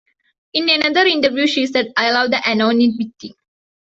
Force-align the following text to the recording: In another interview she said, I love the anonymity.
In 0.53 0.67
another 0.67 1.05
interview 1.05 1.45
she 1.45 1.67
said, 1.67 1.93
I 1.95 2.09
love 2.11 2.31
the 2.31 2.41
anonymity. 2.49 3.35